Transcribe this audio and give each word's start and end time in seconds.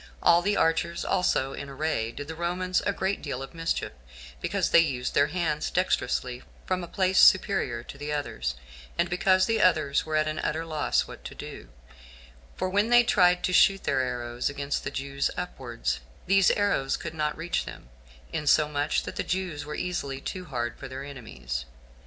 All 0.23 0.41
the 0.41 0.57
archers 0.57 1.05
also 1.05 1.53
in 1.53 1.69
array 1.69 2.11
did 2.11 2.27
the 2.27 2.33
Romans 2.33 2.81
a 2.87 2.91
great 2.91 3.21
deal 3.21 3.43
of 3.43 3.53
mischief, 3.53 3.91
because 4.41 4.71
they 4.71 4.79
used 4.79 5.13
their 5.13 5.27
hands 5.27 5.69
dexterously 5.69 6.41
from 6.65 6.83
a 6.83 6.87
place 6.87 7.19
superior 7.19 7.83
to 7.83 7.99
the 7.99 8.11
others, 8.11 8.55
and 8.97 9.11
because 9.11 9.45
the 9.45 9.61
others 9.61 10.03
were 10.03 10.15
at 10.15 10.27
an 10.27 10.39
utter 10.39 10.65
loss 10.65 11.01
what 11.07 11.23
to 11.25 11.35
do; 11.35 11.69
for 12.57 12.67
when 12.67 12.89
they 12.89 13.03
tried 13.03 13.43
to 13.43 13.53
shoot 13.53 13.83
their 13.83 14.01
arrows 14.01 14.49
against 14.49 14.83
the 14.83 14.89
Jews 14.89 15.29
upwards, 15.37 15.99
these 16.25 16.49
arrows 16.49 16.97
could 16.97 17.13
not 17.13 17.37
reach 17.37 17.65
them, 17.65 17.89
insomuch 18.33 19.03
that 19.03 19.17
the 19.17 19.23
Jews 19.23 19.65
were 19.65 19.75
easily 19.75 20.19
too 20.19 20.45
hard 20.45 20.79
for 20.79 20.87
their 20.87 21.03
enemies. 21.03 21.65